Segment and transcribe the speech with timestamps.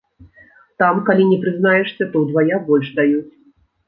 [0.83, 3.29] Там калі не прызнаешся, то ўдвая больш даюць.